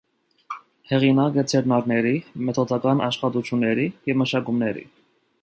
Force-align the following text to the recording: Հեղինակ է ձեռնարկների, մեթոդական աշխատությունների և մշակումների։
Հեղինակ 0.91 1.37
է 1.41 1.43
ձեռնարկների, 1.53 2.15
մեթոդական 2.49 3.05
աշխատությունների 3.09 3.87
և 4.13 4.21
մշակումների։ 4.25 4.89